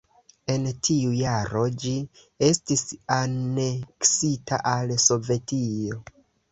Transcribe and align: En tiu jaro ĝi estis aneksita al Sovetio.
En 0.53 0.63
tiu 0.87 1.11
jaro 1.17 1.61
ĝi 1.83 1.93
estis 2.49 2.83
aneksita 3.19 4.63
al 4.77 4.99
Sovetio. 5.09 6.05